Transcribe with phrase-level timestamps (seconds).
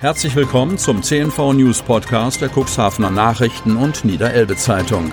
[0.00, 5.12] Herzlich willkommen zum CNV News Podcast der Cuxhavener Nachrichten und Niederelbe Zeitung.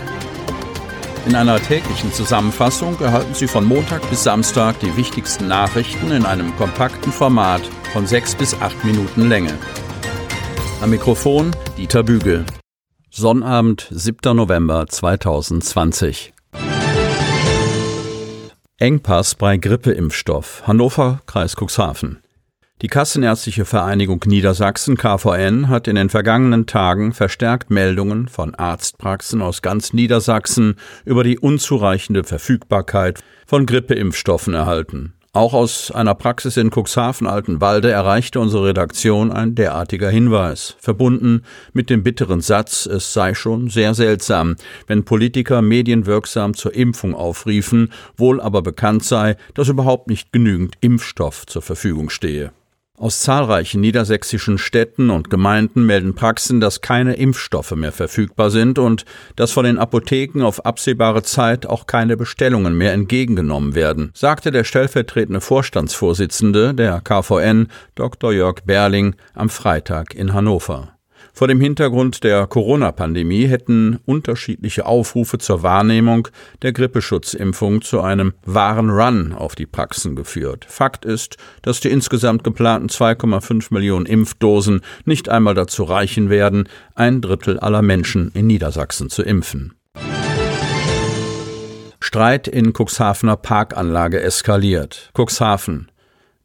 [1.26, 6.56] In einer täglichen Zusammenfassung erhalten Sie von Montag bis Samstag die wichtigsten Nachrichten in einem
[6.56, 9.58] kompakten Format von sechs bis acht Minuten Länge.
[10.80, 12.46] Am Mikrofon Dieter Bügel.
[13.10, 14.38] Sonnabend, 7.
[14.38, 16.34] November 2020.
[18.78, 20.64] Engpass bei Grippeimpfstoff.
[20.66, 22.22] Hannover, Kreis Cuxhaven.
[22.84, 29.64] Die Kassenärztliche Vereinigung Niedersachsen KVN hat in den vergangenen Tagen verstärkt Meldungen von Arztpraxen aus
[29.64, 35.14] ganz Niedersachsen über die unzureichende Verfügbarkeit von Grippeimpfstoffen erhalten.
[35.34, 41.42] Auch aus einer Praxis in Cuxhaven-Altenwalde erreichte unsere Redaktion ein derartiger Hinweis, verbunden
[41.74, 47.92] mit dem bitteren Satz, es sei schon sehr seltsam, wenn Politiker medienwirksam zur Impfung aufriefen,
[48.18, 52.52] wohl aber bekannt sei, dass überhaupt nicht genügend Impfstoff zur Verfügung stehe.
[53.00, 59.06] Aus zahlreichen niedersächsischen Städten und Gemeinden melden Praxen, dass keine Impfstoffe mehr verfügbar sind und
[59.36, 64.64] dass von den Apotheken auf absehbare Zeit auch keine Bestellungen mehr entgegengenommen werden, sagte der
[64.64, 68.34] stellvertretende Vorstandsvorsitzende der KVN, Dr.
[68.34, 70.97] Jörg Berling, am Freitag in Hannover.
[71.38, 76.30] Vor dem Hintergrund der Corona-Pandemie hätten unterschiedliche Aufrufe zur Wahrnehmung
[76.64, 80.66] der Grippeschutzimpfung zu einem wahren Run auf die Praxen geführt.
[80.68, 87.22] Fakt ist, dass die insgesamt geplanten 2,5 Millionen Impfdosen nicht einmal dazu reichen werden, ein
[87.22, 89.76] Drittel aller Menschen in Niedersachsen zu impfen.
[92.00, 95.12] Streit in Cuxhavener Parkanlage eskaliert.
[95.16, 95.92] Cuxhaven.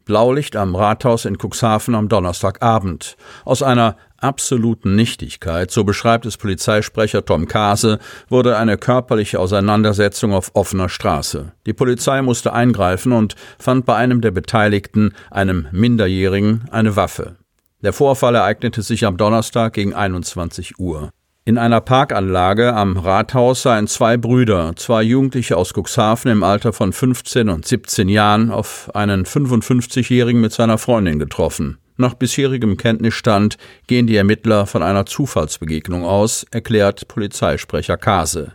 [0.05, 3.15] Blaulicht am Rathaus in Cuxhaven am Donnerstagabend.
[3.45, 10.51] Aus einer absoluten Nichtigkeit, so beschreibt es Polizeisprecher Tom Kase, wurde eine körperliche Auseinandersetzung auf
[10.53, 11.51] offener Straße.
[11.65, 17.35] Die Polizei musste eingreifen und fand bei einem der Beteiligten, einem Minderjährigen, eine Waffe.
[17.81, 21.11] Der Vorfall ereignete sich am Donnerstag gegen 21 Uhr.
[21.45, 26.93] In einer Parkanlage am Rathaus seien zwei Brüder, zwei Jugendliche aus Cuxhaven im Alter von
[26.93, 31.79] 15 und 17 Jahren, auf einen 55-Jährigen mit seiner Freundin getroffen.
[31.97, 38.53] Nach bisherigem Kenntnisstand gehen die Ermittler von einer Zufallsbegegnung aus, erklärt Polizeisprecher Kase.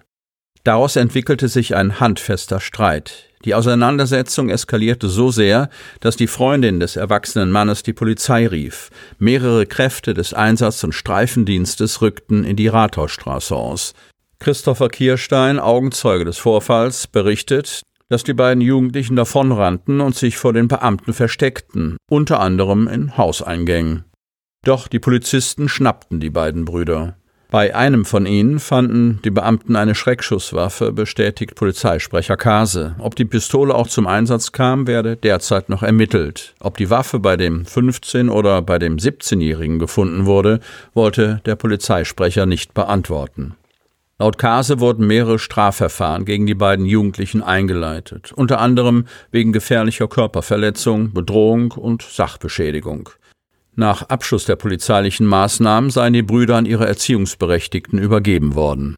[0.65, 3.28] Daraus entwickelte sich ein handfester Streit.
[3.45, 8.91] Die Auseinandersetzung eskalierte so sehr, dass die Freundin des erwachsenen Mannes die Polizei rief.
[9.19, 13.95] Mehrere Kräfte des Einsatz- und Streifendienstes rückten in die Rathausstraße aus.
[14.41, 20.69] Christopher Kierstein, Augenzeuge des Vorfalls, berichtet, dass die beiden Jugendlichen davonrannten und sich vor den
[20.69, 24.05] Beamten versteckten, unter anderem in Hauseingängen.
[24.65, 27.18] Doch die Polizisten schnappten die beiden Brüder.
[27.51, 32.95] Bei einem von ihnen fanden die Beamten eine Schreckschusswaffe, bestätigt Polizeisprecher Kase.
[32.99, 36.55] Ob die Pistole auch zum Einsatz kam, werde derzeit noch ermittelt.
[36.61, 40.61] Ob die Waffe bei dem 15- oder bei dem 17-Jährigen gefunden wurde,
[40.93, 43.55] wollte der Polizeisprecher nicht beantworten.
[44.19, 51.15] Laut Kase wurden mehrere Strafverfahren gegen die beiden Jugendlichen eingeleitet, unter anderem wegen gefährlicher Körperverletzung,
[51.15, 53.09] Bedrohung und Sachbeschädigung.
[53.79, 58.97] Nach Abschluss der polizeilichen Maßnahmen seien die Brüder an ihre Erziehungsberechtigten übergeben worden.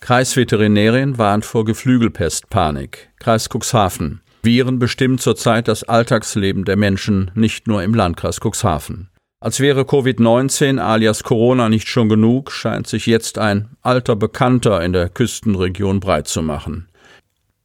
[0.00, 3.10] Kreisveterinärin warnt vor Geflügelpestpanik.
[3.18, 4.22] Kreis Cuxhaven.
[4.42, 9.10] Viren bestimmen zurzeit das Alltagsleben der Menschen, nicht nur im Landkreis Cuxhaven.
[9.40, 14.94] Als wäre Covid-19 alias Corona nicht schon genug, scheint sich jetzt ein alter Bekannter in
[14.94, 16.88] der Küstenregion breit zu machen.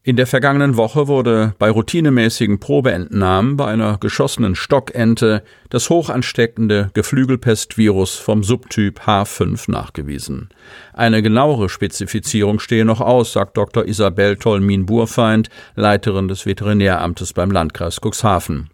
[0.07, 8.13] In der vergangenen Woche wurde bei routinemäßigen Probeentnahmen bei einer geschossenen Stockente das hochansteckende Geflügelpestvirus
[8.13, 10.49] vom Subtyp H5 nachgewiesen.
[10.93, 13.87] Eine genauere Spezifizierung stehe noch aus, sagt Dr.
[13.87, 18.69] Isabel Tolmin-Burfeind, Leiterin des Veterinäramtes beim Landkreis Cuxhaven.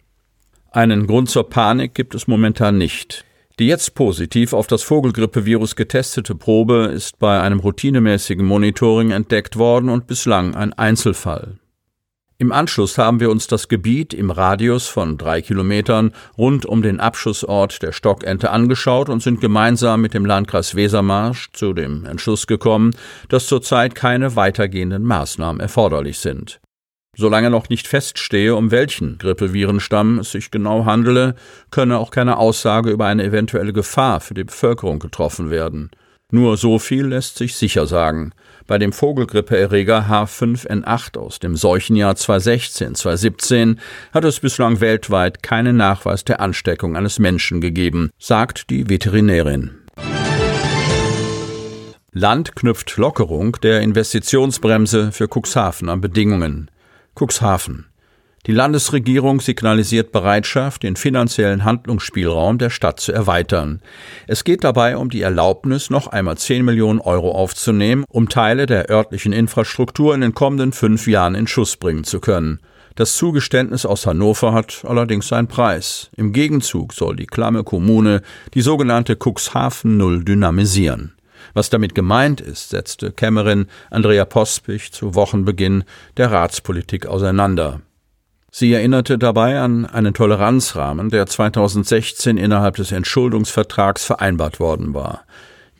[0.72, 3.24] Einen Grund zur Panik gibt es momentan nicht.
[3.62, 9.92] Die jetzt positiv auf das Vogelgrippevirus getestete Probe ist bei einem routinemäßigen Monitoring entdeckt worden
[9.92, 11.60] und bislang ein Einzelfall.
[12.40, 17.00] Im Anschluss haben wir uns das Gebiet im Radius von drei Kilometern rund um den
[17.00, 22.96] Abschussort der Stockente angeschaut und sind gemeinsam mit dem Landkreis Wesermarsch zu dem Entschluss gekommen,
[23.30, 26.60] dass zurzeit keine weitergehenden Maßnahmen erforderlich sind.
[27.18, 31.36] Solange noch nicht feststehe, um welchen Grippevirenstamm es sich genau handele,
[31.70, 35.92] könne auch keine Aussage über eine eventuelle Gefahr für die Bevölkerung getroffen werden.
[36.34, 38.32] Nur so viel lässt sich sicher sagen.
[38.66, 43.76] Bei dem Vogelgrippeerreger H5N8 aus dem Seuchenjahr 2016-2017
[44.14, 49.72] hat es bislang weltweit keinen Nachweis der Ansteckung eines Menschen gegeben, sagt die Veterinärin.
[52.14, 56.72] Land knüpft Lockerung der Investitionsbremse für Cuxhaven an Bedingungen.
[57.16, 57.92] Cuxhaven.
[58.48, 63.82] Die Landesregierung signalisiert Bereitschaft, den finanziellen Handlungsspielraum der Stadt zu erweitern.
[64.26, 68.90] Es geht dabei um die Erlaubnis, noch einmal 10 Millionen Euro aufzunehmen, um Teile der
[68.90, 72.60] örtlichen Infrastruktur in den kommenden fünf Jahren in Schuss bringen zu können.
[72.96, 76.10] Das Zugeständnis aus Hannover hat allerdings seinen Preis.
[76.18, 78.24] Im Gegenzug soll die klamme Kommune
[78.56, 81.14] die sogenannte Cuxhaven Null dynamisieren.
[81.54, 85.84] Was damit gemeint ist, setzte Kämmerin Andrea Pospich zu Wochenbeginn
[86.18, 87.82] der Ratspolitik auseinander.
[88.52, 95.24] Sie erinnerte dabei an einen Toleranzrahmen, der 2016 innerhalb des Entschuldungsvertrags vereinbart worden war.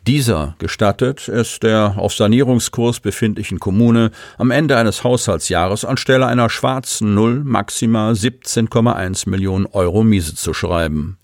[0.06, 7.14] Dieser gestattet es der auf Sanierungskurs befindlichen Kommune am Ende eines Haushaltsjahres anstelle einer schwarzen
[7.14, 11.18] Null maximal 17,1 Millionen Euro Miese zu schreiben.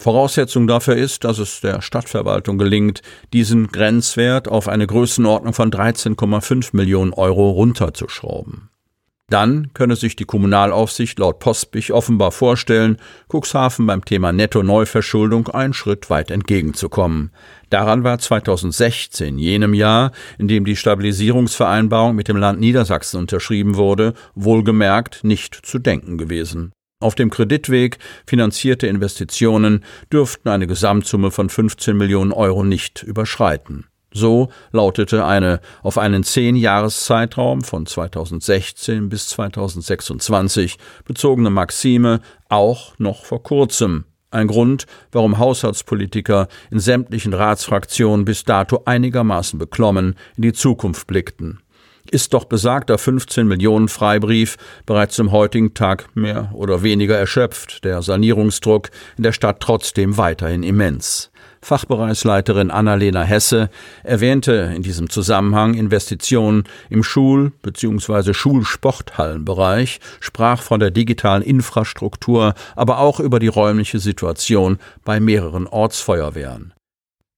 [0.00, 3.02] Voraussetzung dafür ist, dass es der Stadtverwaltung gelingt,
[3.32, 8.70] diesen Grenzwert auf eine Größenordnung von 13,5 Millionen Euro runterzuschrauben.
[9.28, 12.96] Dann könne sich die Kommunalaufsicht laut Postbich offenbar vorstellen,
[13.28, 17.32] Cuxhaven beim Thema Netto-Neuverschuldung einen Schritt weit entgegenzukommen.
[17.68, 24.14] Daran war 2016, jenem Jahr, in dem die Stabilisierungsvereinbarung mit dem Land Niedersachsen unterschrieben wurde,
[24.34, 26.72] wohlgemerkt nicht zu denken gewesen.
[27.00, 33.86] Auf dem Kreditweg finanzierte Investitionen dürften eine Gesamtsumme von 15 Millionen Euro nicht überschreiten.
[34.12, 43.44] So lautete eine auf einen Zehn-Jahres-Zeitraum von 2016 bis 2026 bezogene Maxime auch noch vor
[43.44, 44.04] kurzem.
[44.32, 51.60] Ein Grund, warum Haushaltspolitiker in sämtlichen Ratsfraktionen bis dato einigermaßen beklommen in die Zukunft blickten.
[52.10, 54.56] Ist doch besagter 15 Millionen Freibrief
[54.86, 60.62] bereits zum heutigen Tag mehr oder weniger erschöpft, der Sanierungsdruck in der Stadt trotzdem weiterhin
[60.62, 61.30] immens.
[61.60, 63.68] Fachbereichsleiterin Annalena Hesse
[64.04, 68.32] erwähnte in diesem Zusammenhang Investitionen im Schul- bzw.
[68.32, 76.72] Schulsporthallenbereich, sprach von der digitalen Infrastruktur, aber auch über die räumliche Situation bei mehreren Ortsfeuerwehren.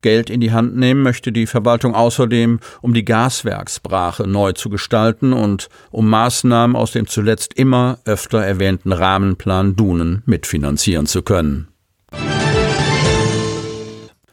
[0.03, 5.33] Geld in die Hand nehmen möchte die Verwaltung außerdem, um die Gaswerksbrache neu zu gestalten
[5.33, 11.69] und um Maßnahmen aus dem zuletzt immer öfter erwähnten Rahmenplan Dunen mitfinanzieren zu können.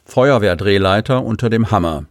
[0.05, 2.05] Feuerwehrdrehleiter unter dem Hammer.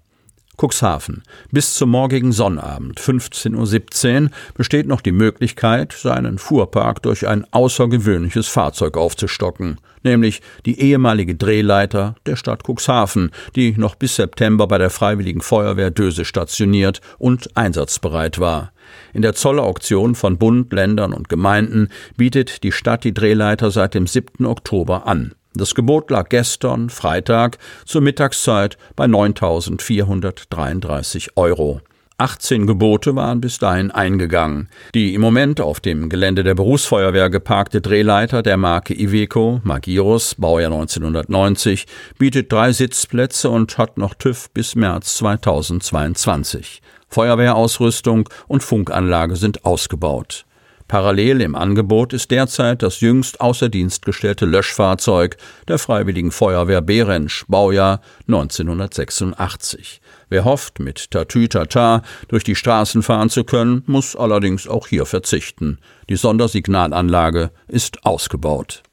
[0.57, 1.23] Cuxhaven.
[1.51, 8.49] Bis zum morgigen Sonnabend 15.17 Uhr besteht noch die Möglichkeit, seinen Fuhrpark durch ein außergewöhnliches
[8.49, 14.91] Fahrzeug aufzustocken, nämlich die ehemalige Drehleiter der Stadt Cuxhaven, die noch bis September bei der
[14.91, 18.73] Freiwilligen Feuerwehr Döse stationiert und einsatzbereit war.
[19.13, 24.07] In der Zollauktion von Bund, Ländern und Gemeinden bietet die Stadt die Drehleiter seit dem
[24.07, 24.47] 7.
[24.47, 25.35] Oktober an.
[25.59, 27.57] Das Gebot lag gestern, Freitag,
[27.87, 31.81] zur Mittagszeit bei 9.433 Euro.
[32.19, 34.69] 18 Gebote waren bis dahin eingegangen.
[34.95, 40.73] Die im Moment auf dem Gelände der Berufsfeuerwehr geparkte Drehleiter der Marke Iveco, Magirus, Baujahr
[40.73, 41.87] 1990,
[42.19, 46.83] bietet drei Sitzplätze und hat noch TÜV bis März 2022.
[47.09, 50.45] Feuerwehrausrüstung und Funkanlage sind ausgebaut.
[50.89, 55.37] Parallel im Angebot ist derzeit das jüngst außer Dienst gestellte Löschfahrzeug
[55.67, 60.01] der Freiwilligen Feuerwehr Behrensch, Baujahr 1986.
[60.29, 65.79] Wer hofft, mit Tatütata durch die Straßen fahren zu können, muss allerdings auch hier verzichten.
[66.09, 68.85] Die Sondersignalanlage ist ausgebaut.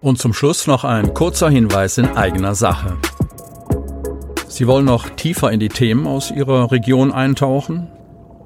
[0.00, 2.96] Und zum Schluss noch ein kurzer Hinweis in eigener Sache.
[4.48, 7.88] Sie wollen noch tiefer in die Themen aus Ihrer Region eintauchen?